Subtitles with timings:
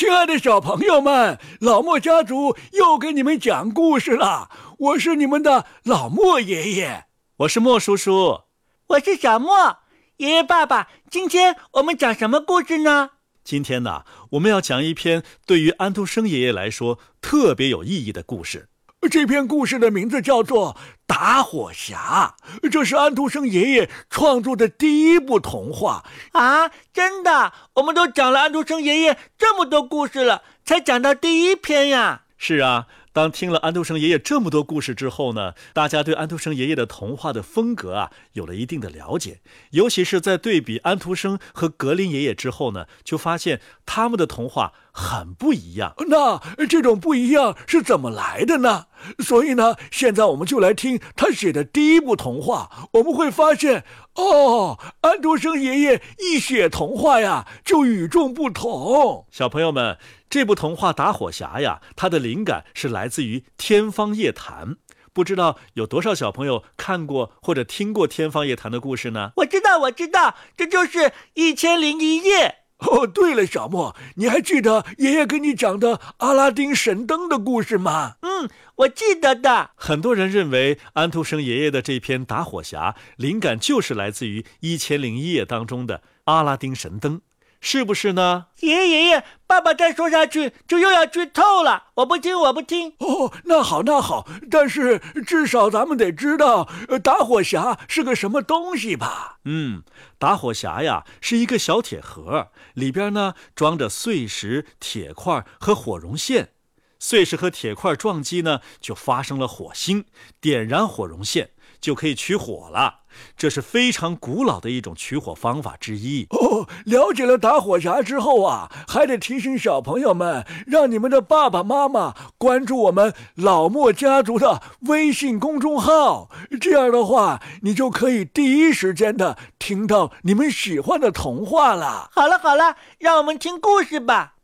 [0.00, 4.48] 亲爱的小朋友们，老莫家族又给你们讲故事了。
[4.78, 7.04] 我是你们的老莫爷爷，
[7.40, 8.44] 我是莫叔叔，
[8.86, 9.76] 我是小莫
[10.16, 10.42] 爷爷。
[10.42, 13.10] 爸爸，今天我们讲什么故事呢？
[13.44, 18.69] 今天呢，我们要讲一篇对于安徒生爷爷来说特别有意义的故事。
[19.08, 20.74] 这篇故事的名字叫做
[21.06, 22.32] 《打火匣》，
[22.70, 26.70] 这是安徒生爷爷创作的第一部童话啊！
[26.92, 32.24] 真的，我们都讲了安徒生爷爷这么多故事了，才讲到第一篇呀。
[32.36, 32.88] 是啊。
[33.12, 39.40] 当听了安徒生爷爷这么多故事之后呢，大家对安徒生爷爷的童话的风格啊有了一定的了解。
[39.72, 45.94] 尤其是在对比安徒生和格林爷爷之后呢，就发现他们的童话很不一样。
[46.08, 48.86] 那这种不一样是怎么来的呢？
[49.18, 53.84] 所以呢，现在我们就来听他写的第一部童话，我们会发现，
[54.16, 59.26] 哦，安徒生爷爷一写童话呀，就与众不同。
[59.30, 59.96] 小朋友们。
[60.30, 64.68] 这部童话《打火匣》呀，它的灵感是来自于《天方夜谭》。
[65.12, 69.32] 不知道有多少小朋友看过或者听过《天方夜谭》的故事呢？
[69.38, 70.98] 我知道，我知道，这就是
[71.34, 72.46] 《一千零一夜》。
[72.80, 78.16] 哦，对了，小莫，你还记得爷爷给你讲的阿拉丁神灯的故事吗？
[78.22, 79.70] 嗯，我记得的。
[79.76, 87.20] 很多人认为安徒生爷爷的这篇《打火匣》灵感就是来自于《一千零一夜》当中的阿拉丁神灯。
[87.60, 88.46] 是不是呢？
[88.60, 92.94] 爷爷爷爷，爸爸再说下去就又要剧透了，我不听，我不听。
[92.98, 96.68] 哦，那好那好，但是至少咱们得知道
[97.02, 99.38] 打火匣是个什么东西吧？
[99.44, 99.82] 嗯，
[100.18, 106.50] 打火匣呀是一个小铁盒，里边呢装着碎石、铁块和火绒线，
[106.98, 110.06] 碎石和铁块撞击呢就发生了火星，
[110.40, 111.50] 点燃火绒线。
[111.80, 113.00] 就可以取火了，
[113.36, 116.26] 这是非常古老的一种取火方法之一。
[116.30, 132.10] 哦，了解了打火匣之后啊，还得提醒小朋友们，让你们的爸爸妈妈关注我们老莫家族的微信公众号，这样的话，你就可以第一时间的听到你们喜欢的童话了。
[132.12, 134.34] 好了好了，让我们听故事吧。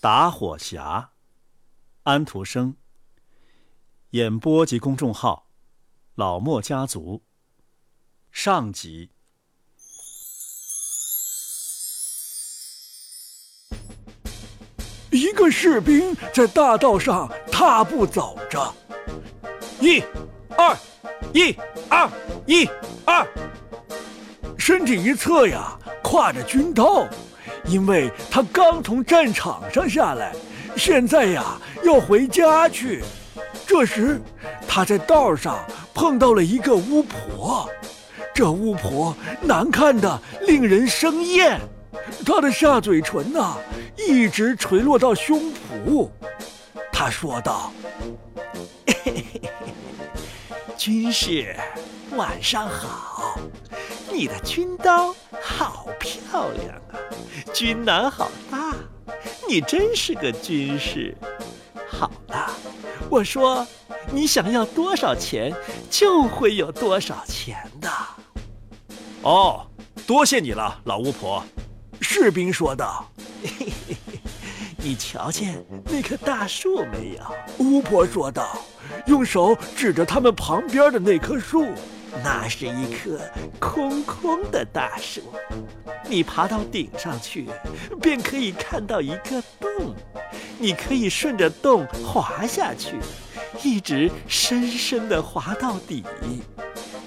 [0.00, 1.06] 打火匣，
[2.02, 2.74] 安徒生。
[4.12, 5.46] 演播及公众号：
[6.16, 7.22] 老莫家族。
[8.30, 9.08] 上集。
[15.10, 18.74] 一个士兵在大道上踏步走着，
[19.80, 20.02] 一、
[20.58, 20.76] 二、
[21.32, 21.56] 一、
[21.88, 22.06] 二、
[22.46, 22.66] 一、
[23.06, 23.26] 二，
[24.58, 27.06] 身体一侧呀，挎着军刀，
[27.64, 30.36] 因为他刚从战场上下来，
[30.76, 33.02] 现在呀要回家去。
[33.72, 34.20] 这时，
[34.68, 35.58] 他在道上
[35.94, 37.66] 碰到了一个巫婆。
[38.34, 41.58] 这巫婆难看的令人生厌，
[42.26, 43.56] 她的下嘴唇呐
[43.96, 45.50] 一直垂落到胸
[45.86, 46.06] 脯。
[46.92, 47.72] 他说道
[50.76, 51.56] ：“军士，
[52.14, 53.38] 晚上好。
[54.12, 57.00] 你的军刀好漂亮啊，
[57.54, 58.74] 军囊好大，
[59.48, 61.16] 你真是个军士。
[61.88, 62.41] 好了。”
[63.12, 63.66] 我说
[64.10, 65.54] ：“你想要多少钱，
[65.90, 67.90] 就会有多少钱的。”
[69.20, 69.66] 哦，
[70.06, 71.44] 多谢你了，老巫婆。”
[72.00, 73.06] 士兵说道。
[74.82, 77.22] “你瞧见那棵大树没有？”
[77.62, 78.56] 巫婆说道，
[79.04, 81.66] 用手指着他们旁边的那棵树。
[82.24, 83.20] 那是一棵
[83.58, 85.20] 空空的大树，
[86.08, 87.48] 你爬到顶上去，
[88.00, 89.94] 便可以看到一个洞。
[90.62, 93.00] 你可以顺着洞滑下去，
[93.64, 96.04] 一直深深地滑到底。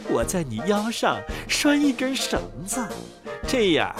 [0.09, 2.85] 我在你腰上拴一根绳子，
[3.47, 3.95] 这样，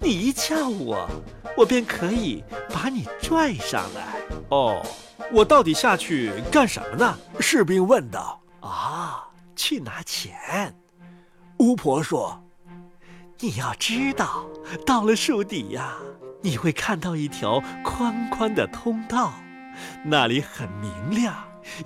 [0.00, 1.08] 你一叫我，
[1.56, 2.42] 我便可以
[2.74, 4.18] 把你拽上来。
[4.48, 4.84] 哦，
[5.32, 7.16] 我到底下去干什么呢？
[7.38, 8.40] 士兵问道。
[8.58, 9.24] 啊，
[9.54, 10.74] 去拿钱。
[11.58, 12.42] 巫婆说
[13.38, 14.44] ：“你要知道，
[14.84, 15.94] 到了树底呀。”
[16.42, 19.32] 你会看到一条宽宽的通道，
[20.04, 21.34] 那里很明亮，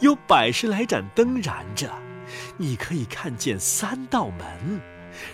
[0.00, 1.90] 有百十来盏灯燃着。
[2.56, 4.80] 你可以看见三道门，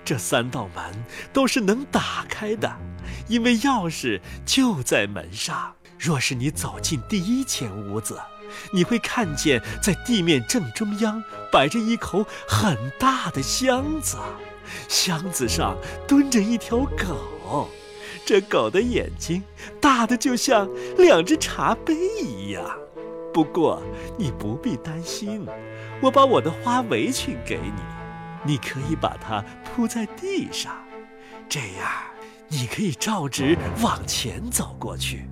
[0.05, 2.77] 这三道门都是能打开的，
[3.29, 5.75] 因为钥匙就在门上。
[5.99, 8.21] 若是你走进第一间屋子，
[8.73, 14.19] 你会看见在地面正中央摆着一口很大的箱子，
[14.89, 15.77] 箱子上
[16.07, 17.71] 蹲着一条狗。
[18.27, 19.41] 这狗的眼睛
[19.81, 20.69] 大的就像
[20.99, 22.77] 两只茶杯一样，
[23.33, 23.81] 不过
[24.19, 25.47] 你不必担心，
[26.03, 27.81] 我把我的花围裙给你，
[28.45, 30.75] 你可以把它铺在地上，
[31.49, 31.89] 这样
[32.49, 35.29] 你可以照直往前走过去，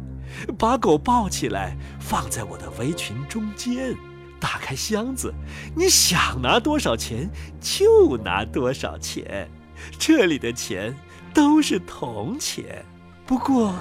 [0.57, 3.93] 把狗抱起来，放在我的围裙中间，
[4.39, 5.35] 打开箱子，
[5.75, 7.29] 你想拿多少钱
[7.61, 9.51] 就拿多少钱，
[9.99, 10.95] 这里的钱
[11.35, 12.85] 都是铜钱。
[13.27, 13.75] 不过，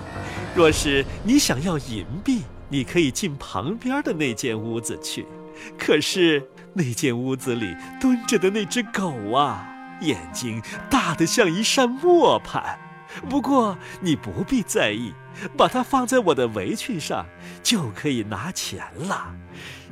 [0.56, 5.26] 若是你想要银币，你可以进旁边的那间屋子去。
[5.78, 9.68] 可是那间屋子里蹲着的那只狗啊，
[10.02, 12.80] 眼睛大得像一扇磨盘。
[13.30, 15.14] 不过你不必在意，
[15.56, 17.28] 把它放在我的围裙上，
[17.62, 19.36] 就可以拿钱了。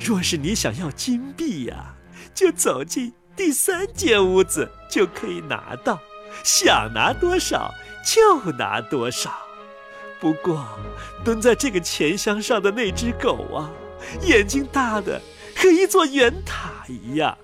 [0.00, 1.94] 若是你想要金币呀，
[2.34, 6.00] 就走进第三间屋子，就可以拿到。
[6.42, 7.72] 想拿多少
[8.04, 9.30] 就拿多少。
[10.20, 10.64] 不过，
[11.24, 13.70] 蹲在这个钱箱上的那只狗啊，
[14.22, 15.20] 眼睛大的
[15.56, 17.36] 和一座圆塔一样。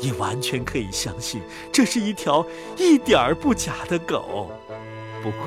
[0.00, 1.40] 你完全可以相信，
[1.72, 2.44] 这是一条
[2.76, 4.50] 一点儿不假的狗。
[5.22, 5.46] 不过，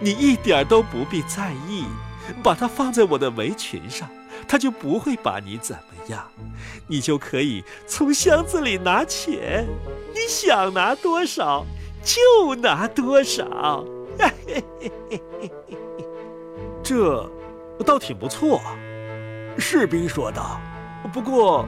[0.00, 1.86] 你一点都不必在意，
[2.42, 4.06] 把它放在我的围裙上，
[4.46, 6.30] 它就不会把你怎么样。
[6.86, 9.66] 你就可以从箱子里拿钱，
[10.12, 11.64] 你想拿多少
[12.02, 13.84] 就拿多少。
[16.82, 17.30] 这
[17.86, 18.60] 倒挺不错，
[19.58, 20.60] 士兵说道。
[21.12, 21.66] 不过，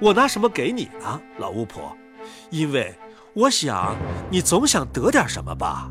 [0.00, 1.96] 我拿什么给你呢，老巫婆？
[2.50, 2.94] 因为
[3.32, 3.96] 我想
[4.30, 5.90] 你总想得点什么吧。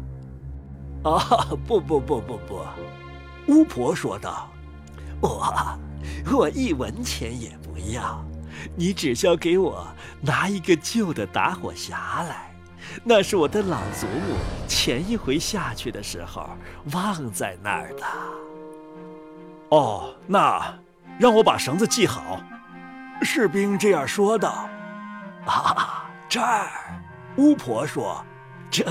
[1.04, 2.62] 啊，不不不不不，
[3.48, 4.50] 巫婆说道
[5.22, 5.54] ：“我
[6.32, 8.24] 我一文钱也不要，
[8.76, 9.88] 你只需要给我
[10.22, 11.92] 拿一个旧的打火匣
[12.28, 12.47] 来，
[13.04, 14.36] 那是我的老祖母
[14.68, 16.50] 前一回下去的时候
[16.94, 18.04] 忘在那儿的。”
[19.70, 20.80] 哦，那
[21.20, 22.42] 让我把绳子系好。
[23.22, 24.70] 士兵这样说道
[25.46, 26.70] ：“啊，这儿。”
[27.38, 28.24] 巫婆说。
[28.70, 28.86] 这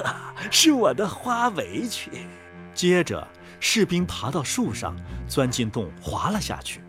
[0.50, 2.26] 是我的花围裙。
[2.72, 3.28] 接着，
[3.60, 4.96] 士兵爬到树上，
[5.28, 6.80] 钻进洞，滑了下去。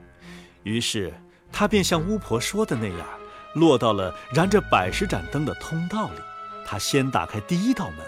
[0.63, 1.13] 于是，
[1.51, 3.05] 他便像巫婆说的那样，
[3.55, 6.21] 落到了燃着百十盏灯的通道里。
[6.67, 8.05] 他先打开第一道门，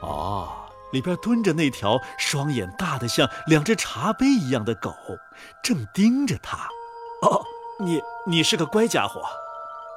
[0.00, 0.48] 哦，
[0.92, 4.94] 里边蹲着那条双眼大得像两只茶杯一样的狗，
[5.60, 6.68] 正盯着他。
[7.22, 7.44] 哦，
[7.80, 9.20] 你你是个乖家伙。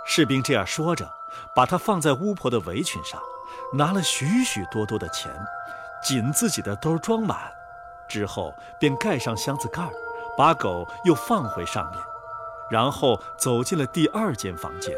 [0.07, 1.07] 士兵这样说着，
[1.53, 3.21] 把它放在巫婆的围裙上。
[3.73, 5.31] 拿了许许多多的钱，
[6.01, 7.51] 紧自己的兜装满，
[8.07, 9.91] 之后便盖上箱子盖儿，
[10.37, 11.99] 把狗又放回上面，
[12.71, 14.95] 然后走进了第二间房间。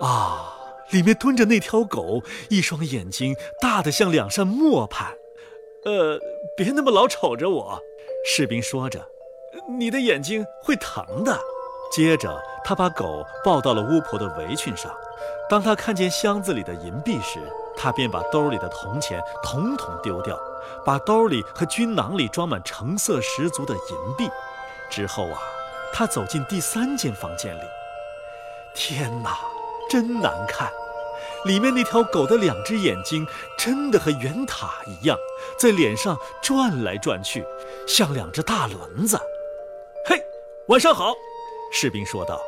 [0.00, 0.54] 啊，
[0.90, 5.14] 里面蹲着那条狗，一双眼睛大得像两扇磨盘。
[5.84, 6.18] 呃，
[6.56, 7.80] 别那么老瞅着我，
[8.26, 9.04] 士兵说着，
[9.78, 11.38] 你的眼睛会疼的。
[11.92, 14.94] 接着，他把狗抱到了巫婆的围裙上。
[15.48, 17.40] 当他看见箱子里的银币时，
[17.76, 20.38] 他便把兜里的铜钱统统丢掉，
[20.84, 24.30] 把兜里和军囊里装满成色十足的银币。
[24.88, 25.38] 之后啊，
[25.92, 27.62] 他走进第三间房间里。
[28.74, 29.36] 天哪，
[29.90, 30.70] 真难看！
[31.44, 33.26] 里面那条狗的两只眼睛
[33.58, 35.18] 真的和圆塔一样，
[35.58, 37.44] 在脸上转来转去，
[37.88, 39.18] 像两只大轮子。
[40.06, 40.22] 嘿，
[40.68, 41.12] 晚上好，
[41.72, 42.40] 士兵说道，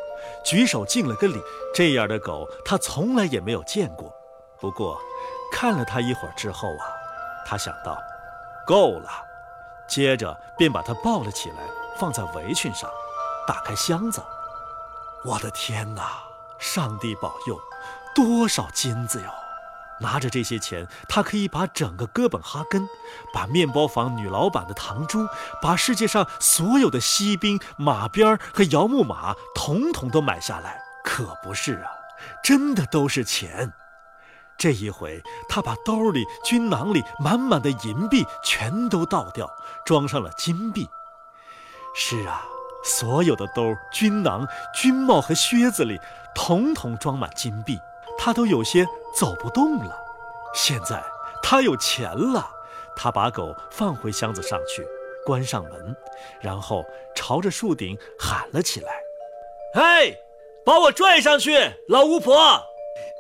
[0.45, 1.41] 举手敬了个礼。
[1.75, 4.15] 这样的狗他从来也没有见过。
[4.61, 4.99] 不过。
[5.55, 6.89] 看了他一会儿之后啊，
[7.45, 7.99] 他想到，
[8.67, 9.11] 够了，
[9.87, 11.57] 接着便把它抱了起来，
[11.99, 12.91] 放在围裙上，
[13.47, 14.23] 打开箱子。
[15.27, 16.32] 我的天哪！
[16.63, 17.61] 上帝保佑，
[18.15, 19.27] 多少金子哟！
[20.01, 22.89] 拿着这些钱，他可以把整个哥本哈根，
[23.33, 25.27] 把面包房女老板的堂珠，
[25.61, 30.81] 把世界上所有的锡兵、马鞭和摇木马，统统都买下来。
[31.05, 31.91] 可不是啊，
[32.45, 33.73] 真的都是钱。
[34.57, 39.51] 这一回，他把兜里、军囊里满满的银币全都倒掉，
[39.85, 40.89] 装上了金币。
[41.95, 42.45] 是啊，
[42.83, 46.01] 所有的兜、军囊、军帽和靴子里，
[46.35, 47.79] 统统装满金币，
[48.19, 49.97] 他都有些走不动了。
[50.55, 51.03] 现在
[51.43, 52.49] 他有钱了，
[52.97, 54.87] 他把狗放回箱子上去，
[55.25, 55.97] 关上门，
[56.41, 56.85] 然后
[57.15, 58.93] 朝着树顶喊了起来
[59.75, 60.19] ：“嘿，
[60.65, 61.57] 把我拽上去，
[61.89, 62.63] 老巫婆！”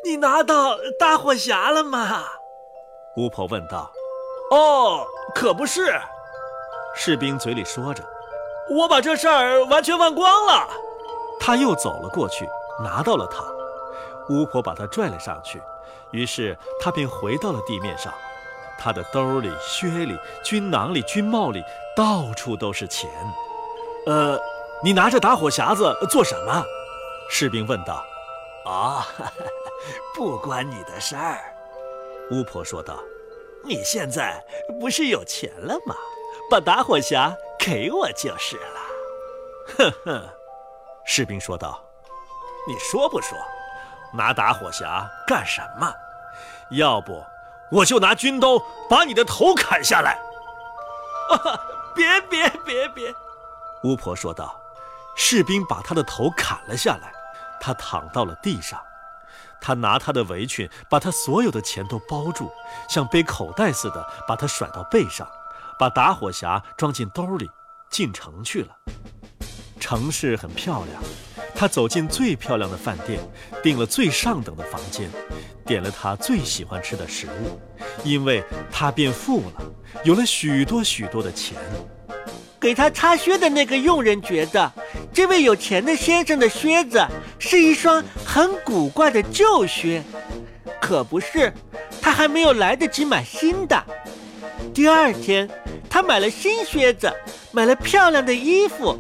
[0.05, 2.25] 你拿到大火匣了吗？
[3.17, 3.91] 巫婆问道。
[4.51, 5.97] 哦，可不是。
[6.95, 8.03] 士兵嘴里说着，
[8.71, 10.69] 我把这事儿完全忘光了。
[11.41, 12.49] 他又走了过去，
[12.83, 13.45] 拿到了它。
[14.29, 15.61] 巫婆把他拽了上去，
[16.13, 18.13] 于是他便回到了地面上。
[18.79, 21.63] 他的兜里、靴里、军囊里、军帽里，
[21.97, 23.11] 到处都是钱。
[24.07, 24.39] 呃，
[24.83, 26.65] 你拿着打火匣子做什么？
[27.29, 28.05] 士兵问道。
[28.65, 29.07] 啊。
[30.15, 31.41] 不关你的事儿，
[32.31, 32.95] 巫婆说道。
[33.65, 34.43] 你现在
[34.81, 35.95] 不是有钱了吗？
[36.51, 38.81] 把打火匣给我就是了。”
[39.79, 40.29] 哼哼，
[41.07, 41.81] 士兵说道
[42.67, 43.39] ：“你说不说？
[44.13, 45.95] 拿打火匣干什么？
[46.73, 47.25] 要不
[47.71, 48.59] 我就拿军刀
[48.91, 50.19] 把你的头砍下来。”
[51.31, 51.61] 啊！
[51.95, 53.15] 别别别别！
[53.85, 54.59] 巫婆说道。
[55.15, 57.13] 士兵把他的头砍了下来，
[57.61, 58.83] 他躺到了地上。
[59.61, 62.51] 他拿他的围裙把他所有的钱都包住，
[62.89, 65.31] 像背口袋似的把他甩到背上，
[65.79, 67.49] 把打火匣装进兜里，
[67.91, 68.69] 进城去了。
[69.81, 71.03] 城市很漂亮，
[71.55, 73.19] 他走进最漂亮的饭店，
[73.63, 75.11] 订了最上等的房间，
[75.67, 77.61] 点了他最喜欢吃的食物，
[78.05, 79.63] 因为他变富了，
[80.05, 81.57] 有了许多许多的钱。
[82.61, 84.73] 给他擦靴的那个佣人觉得，
[85.13, 87.05] 这位有钱的先生的靴子
[87.41, 90.01] 是一双很古怪的旧靴，
[90.81, 91.53] 可不是，
[92.01, 93.85] 他还没有来得及买新的。
[94.73, 95.51] 第二天，
[95.93, 97.13] 他买了新靴子，
[97.51, 98.99] 买了漂亮的衣服。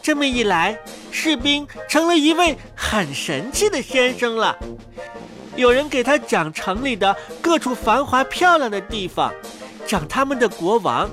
[0.00, 0.78] 这么一来，
[1.10, 4.56] 士兵成了一位很神气的先生了。
[5.56, 9.34] 有人给他讲城里的各处繁华漂亮的地方，
[9.84, 11.10] 讲他们的国王。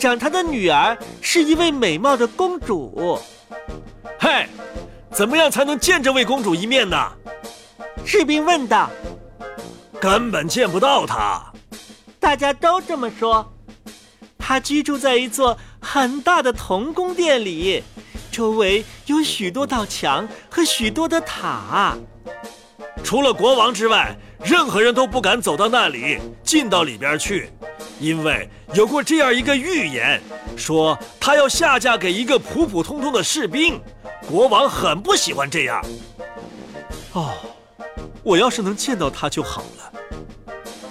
[0.00, 3.20] 讲他的女儿是一位美貌的公主。
[4.18, 4.48] 嘿，
[5.12, 7.12] 怎么样才能见这位公主一面呢？
[8.04, 8.90] 士兵问道。
[10.00, 11.40] 根本见不到她。
[12.18, 13.48] 大家都这么说。
[14.48, 17.82] 他居住在一座很大的铜宫殿里，
[18.30, 21.98] 周围有许多道墙和许多的塔。
[23.02, 27.50] 除了国王之外，任何人都不敢走到那里，进到里边去。
[27.98, 30.22] 因为有过这样一个预言，
[30.56, 33.80] 说他要下嫁给一个普普通通的士兵，
[34.28, 35.84] 国王很不喜欢这样。
[37.14, 37.32] 哦，
[38.22, 39.92] 我要是能见到他就好了。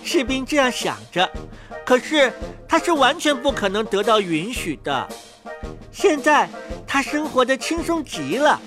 [0.03, 1.31] 士兵这样想着，
[1.85, 2.33] 可是
[2.67, 5.07] 他是完全不可能得到允许的。
[5.91, 6.49] 现在
[6.87, 8.59] 他生活的轻松极了，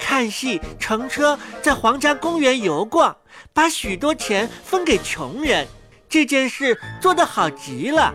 [0.00, 3.14] 看戏、乘车，在皇家公园游逛，
[3.52, 5.66] 把许多钱分给穷人。
[6.08, 8.14] 这件事做得好极了，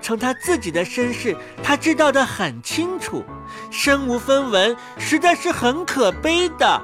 [0.00, 3.22] 从他自己的身世，他知道的很清楚，
[3.70, 6.80] 身无分文，实在是很可悲的。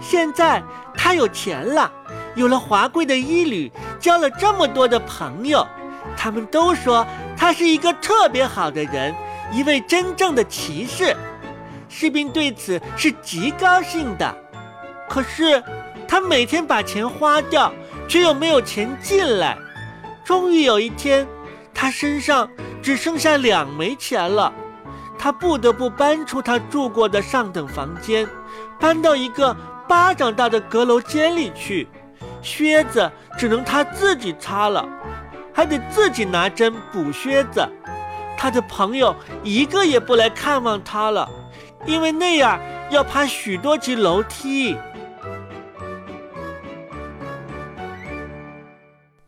[0.00, 0.62] 现在
[0.96, 1.90] 他有钱了，
[2.34, 5.66] 有了华贵的衣履，交了这么多的朋友，
[6.16, 9.14] 他们都说他是一个特别好的人，
[9.52, 11.16] 一位真正的骑士。
[11.88, 14.34] 士兵对此是极高兴的，
[15.08, 15.62] 可是
[16.06, 17.72] 他每天把钱花掉，
[18.06, 19.58] 却又没有钱进来。
[20.24, 21.26] 终于有一天，
[21.74, 22.48] 他身上
[22.80, 24.52] 只剩下两枚钱了，
[25.18, 28.28] 他不得不搬出他住过的上等房间，
[28.78, 29.56] 搬到一个
[29.88, 31.88] 巴掌大的阁楼间里去。
[32.42, 34.88] 靴子只能他自己擦了，
[35.52, 37.66] 还得自己拿针补靴子。
[38.36, 39.14] 他的朋友
[39.44, 41.28] 一个也不来看望他了，
[41.86, 42.58] 因为那样
[42.90, 44.76] 要爬许多级楼梯。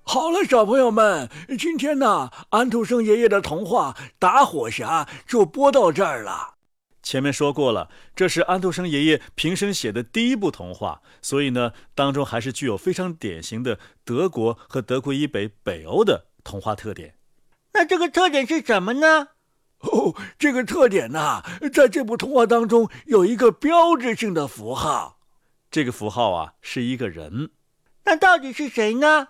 [0.05, 6.55] 好了，小朋友们，今天呢，安徒生爷爷的童话《打火匣》就播到这儿了。
[7.03, 17.17] 前面说过了，这是安徒生爷爷平生写的第一部童话，所以呢，当中还是具有非常典型的德国和德国以北北欧的童话特点。
[17.75, 19.29] 那这个特点是什么呢？
[19.81, 21.43] 哦，这个特点呢，
[21.73, 25.19] 在这部童话当中有一个标志性的符号，
[25.71, 27.51] 这个符号啊，是一个人。
[28.05, 29.29] 那到底是谁呢？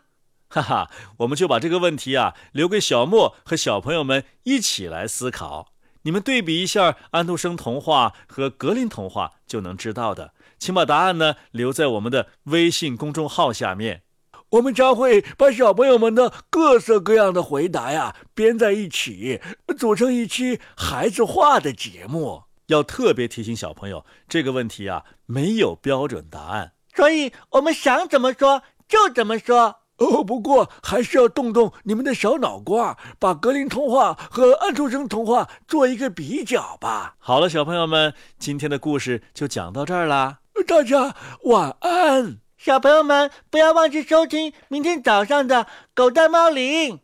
[0.49, 5.72] 哈哈，我们就把这个问题啊留给小莫和小朋友们一起来思考。
[6.03, 10.35] 你们对比一下安徒生童话和格林童话就能知道的。
[10.59, 14.03] 请把答案呢留在我们的微信公众号下面，
[14.51, 19.41] 我们将会把小朋友们的各色各样的回答呀编在一起，
[19.77, 22.45] 组成一期孩子话的节目。
[22.67, 29.82] 要特别提醒小朋友，这个问题啊没有标准答案，所以我们想怎么说就怎么说。
[30.03, 37.15] 哦，不过还是要动动你们的小脑瓜，把格林童话和安徒生童话做一个比较吧。
[37.19, 42.39] 好了，小朋友们，今天的故事就讲到这儿啦，大家晚安。
[42.59, 47.01] 小朋友们不要忘记收听明天早上的《狗蛋猫铃》。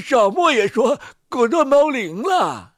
[0.00, 0.96] 小莫也说
[1.28, 2.73] 《狗蛋猫铃》了。